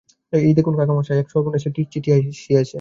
[0.33, 2.69] এই দেখুন কাকামহাশয়, এক সর্বনেশে চিঠি আসিয়াছে।